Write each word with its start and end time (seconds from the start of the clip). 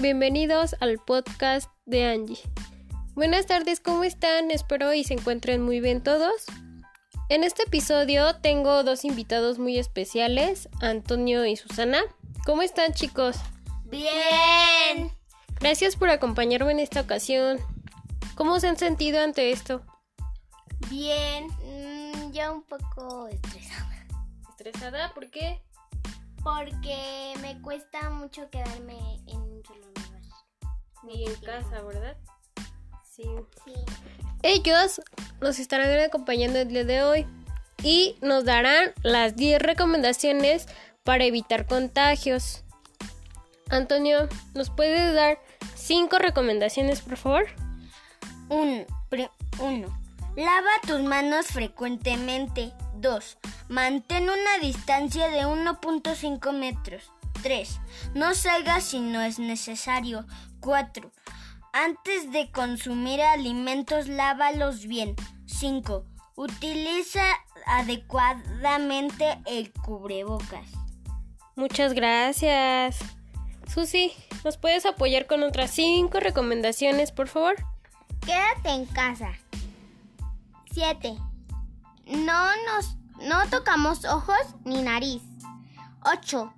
bienvenidos 0.00 0.76
al 0.78 0.98
podcast 0.98 1.68
de 1.84 2.06
Angie. 2.06 2.38
Buenas 3.14 3.46
tardes, 3.46 3.80
¿cómo 3.80 4.04
están? 4.04 4.52
Espero 4.52 4.94
y 4.94 5.02
se 5.02 5.14
encuentren 5.14 5.60
muy 5.60 5.80
bien 5.80 6.02
todos. 6.02 6.44
En 7.28 7.42
este 7.42 7.64
episodio 7.64 8.36
tengo 8.36 8.84
dos 8.84 9.04
invitados 9.04 9.58
muy 9.58 9.76
especiales, 9.76 10.68
Antonio 10.80 11.44
y 11.46 11.56
Susana. 11.56 12.00
¿Cómo 12.46 12.62
están 12.62 12.92
chicos? 12.92 13.36
Bien. 13.86 15.10
Gracias 15.58 15.96
por 15.96 16.10
acompañarme 16.10 16.70
en 16.70 16.78
esta 16.78 17.00
ocasión. 17.00 17.58
¿Cómo 18.36 18.60
se 18.60 18.68
han 18.68 18.76
sentido 18.76 19.20
ante 19.20 19.50
esto? 19.50 19.82
Bien. 20.88 21.48
Mm, 21.64 22.30
ya 22.30 22.52
un 22.52 22.62
poco 22.62 23.26
estresada. 23.26 24.06
¿Estresada? 24.50 25.12
¿Por 25.12 25.28
qué? 25.30 25.60
Porque 26.44 27.34
me 27.42 27.60
cuesta 27.62 28.10
mucho 28.10 28.48
quedarme 28.48 28.96
en 29.26 29.47
Y 31.08 31.24
en 31.26 31.34
casa, 31.36 31.82
¿verdad? 31.82 32.16
Sí. 33.02 33.24
Sí. 33.64 33.72
Ellos 34.42 35.00
nos 35.40 35.58
estarán 35.58 35.98
acompañando 36.00 36.58
el 36.58 36.68
día 36.68 36.84
de 36.84 37.02
hoy 37.02 37.26
y 37.82 38.16
nos 38.20 38.44
darán 38.44 38.92
las 39.02 39.36
10 39.36 39.60
recomendaciones 39.60 40.66
para 41.04 41.24
evitar 41.24 41.66
contagios. 41.66 42.62
Antonio, 43.70 44.28
¿nos 44.54 44.70
puedes 44.70 45.14
dar 45.14 45.38
5 45.74 46.18
recomendaciones, 46.18 47.00
por 47.00 47.16
favor? 47.16 47.46
Uno. 48.48 48.84
Pre- 49.08 49.30
uno. 49.58 49.88
Lava 50.36 50.70
tus 50.86 51.00
manos 51.02 51.46
frecuentemente. 51.46 52.72
2. 52.96 53.38
Mantén 53.68 54.24
una 54.24 54.58
distancia 54.60 55.28
de 55.28 55.46
1.5 55.46 56.52
metros. 56.52 57.10
3. 57.48 57.80
No 58.12 58.34
salgas 58.34 58.84
si 58.84 59.00
no 59.00 59.22
es 59.22 59.38
necesario. 59.38 60.26
4. 60.60 61.10
Antes 61.72 62.30
de 62.30 62.50
consumir 62.50 63.22
alimentos, 63.22 64.06
lávalos 64.06 64.86
bien. 64.86 65.16
5. 65.46 66.04
Utiliza 66.36 67.24
adecuadamente 67.66 69.38
el 69.46 69.72
cubrebocas. 69.72 70.66
Muchas 71.56 71.94
gracias. 71.94 72.98
Susi, 73.66 74.12
¿nos 74.44 74.58
puedes 74.58 74.84
apoyar 74.84 75.26
con 75.26 75.42
otras 75.42 75.70
5 75.70 76.20
recomendaciones, 76.20 77.12
por 77.12 77.28
favor? 77.28 77.54
Quédate 78.26 78.72
en 78.74 78.84
casa. 78.84 79.32
7. 80.70 81.16
No 82.08 82.50
nos 82.66 82.98
no 83.26 83.48
tocamos 83.48 84.04
ojos 84.04 84.36
ni 84.66 84.82
nariz. 84.82 85.22
8. 86.04 86.52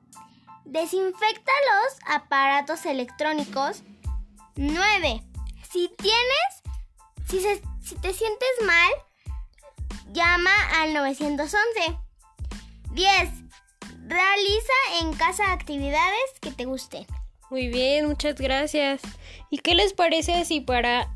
Desinfecta 0.70 1.52
los 1.74 1.98
aparatos 2.16 2.86
electrónicos. 2.86 3.82
9. 4.54 5.20
Si 5.70 5.90
tienes 5.98 6.62
si, 7.28 7.40
se- 7.40 7.62
si 7.82 7.96
te 7.96 8.12
sientes 8.12 8.48
mal, 8.64 8.90
llama 10.12 10.50
al 10.80 10.94
911. 10.94 11.58
10. 12.92 13.30
Realiza 14.06 14.72
en 15.00 15.12
casa 15.14 15.52
actividades 15.52 16.20
que 16.40 16.50
te 16.52 16.64
gusten. 16.66 17.06
Muy 17.50 17.66
bien, 17.68 18.06
muchas 18.06 18.36
gracias. 18.36 19.00
¿Y 19.50 19.58
qué 19.58 19.74
les 19.74 19.92
parece 19.92 20.44
si 20.44 20.60
para 20.60 21.12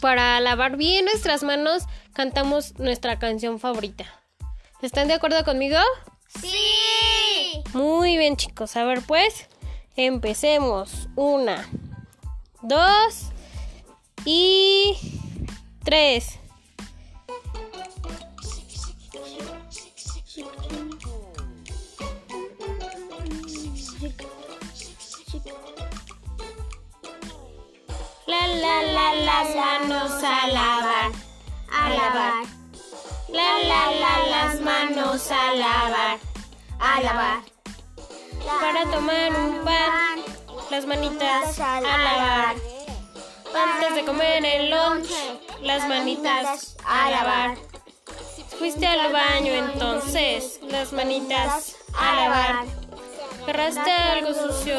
para 0.00 0.38
lavar 0.40 0.76
bien 0.76 1.04
nuestras 1.06 1.42
manos 1.42 1.84
cantamos 2.12 2.78
nuestra 2.78 3.18
canción 3.18 3.58
favorita? 3.58 4.04
¿Están 4.80 5.08
de 5.08 5.14
acuerdo 5.14 5.44
conmigo? 5.44 5.78
Sí. 6.40 6.67
Muy 8.08 8.16
bien, 8.16 8.36
chicos. 8.36 8.74
A 8.74 8.84
ver, 8.84 9.02
pues, 9.02 9.50
empecemos. 9.94 11.10
Una, 11.14 11.68
dos 12.62 13.26
y 14.24 14.96
tres. 15.84 16.38
La 28.26 28.46
la 28.46 28.82
la 28.84 29.14
las 29.16 29.54
manos 29.54 30.12
a 30.24 30.46
lavar, 30.46 31.12
A 31.70 31.90
lavar. 31.90 32.44
La 33.28 33.58
la 33.68 33.90
la 33.90 34.26
las 34.30 34.60
manos 34.62 35.30
a 35.30 35.52
lavar, 35.52 36.18
A 36.80 37.00
lavar. 37.02 37.57
Para 38.60 38.84
tomar 38.90 39.34
un 39.34 39.64
pan, 39.64 40.20
las 40.70 40.86
manitas 40.86 41.58
a 41.60 41.80
lavar. 41.80 42.56
Antes 43.54 43.94
de 43.94 44.04
comer 44.04 44.44
el 44.44 44.70
lunch, 44.70 45.10
las 45.62 45.88
manitas 45.88 46.76
a 46.84 47.10
lavar. 47.10 47.56
Fuiste 48.58 48.86
al 48.86 49.12
baño 49.12 49.52
entonces, 49.52 50.60
las 50.68 50.92
manitas 50.92 51.76
a 51.96 52.14
lavar. 52.16 52.64
Agarraste 53.44 53.90
algo 53.90 54.34
sucio, 54.34 54.76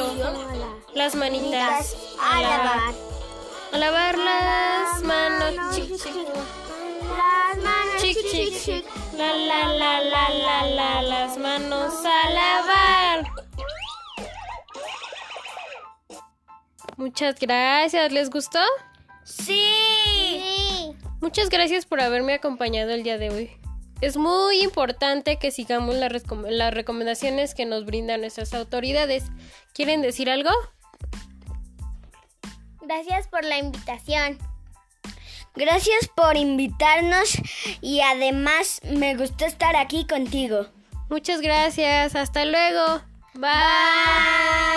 las 0.94 1.16
manitas 1.16 1.96
a 2.22 2.42
lavar. 2.42 2.94
A 3.72 3.78
lavar 3.78 4.18
las 4.18 5.02
manos, 5.03 5.75
chic 5.75 5.96
chic, 5.98 6.16
Las 7.18 7.58
manos 7.64 8.02
chic 8.02 8.18
chic, 8.31 8.64
chic. 8.64 8.86
La 9.18 9.34
la 9.34 9.74
la 9.74 10.02
la 10.02 10.30
la 10.30 10.66
la, 10.66 11.02
las 11.02 11.38
manos 11.38 11.94
a 12.06 12.30
lavar. 12.30 12.99
Muchas 17.00 17.40
gracias, 17.40 18.12
¿les 18.12 18.30
gustó? 18.30 18.60
Sí. 19.24 20.92
Muchas 21.22 21.48
gracias 21.50 21.86
por 21.86 22.02
haberme 22.02 22.34
acompañado 22.34 22.92
el 22.92 23.04
día 23.04 23.18
de 23.18 23.30
hoy. 23.30 23.52
Es 24.02 24.18
muy 24.18 24.60
importante 24.62 25.38
que 25.38 25.50
sigamos 25.52 25.96
las, 25.96 26.12
recom- 26.12 26.50
las 26.50 26.74
recomendaciones 26.74 27.56
que 27.56 27.66
nos 27.66 27.86
brindan 27.86 28.20
nuestras 28.20 28.54
autoridades. 28.54 29.24
¿Quieren 29.74 30.02
decir 30.02 30.30
algo? 30.30 30.50
Gracias 32.82 33.30
por 33.30 33.46
la 33.46 33.60
invitación. 33.60 34.38
Gracias 35.56 36.10
por 36.14 36.36
invitarnos 36.36 37.31
y 37.80 38.02
además 38.02 38.81
me 38.84 39.16
gustó 39.16 39.46
estar 39.46 39.78
aquí 39.78 40.06
contigo. 40.06 40.68
Muchas 41.10 41.40
gracias. 41.40 42.14
Hasta 42.18 42.44
luego. 42.44 43.02
Bye. 43.36 43.44
Bye. 43.44 44.69